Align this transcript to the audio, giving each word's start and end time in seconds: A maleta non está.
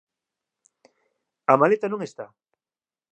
A 1.51 1.53
maleta 1.61 1.87
non 1.89 2.01
está. 2.07 2.25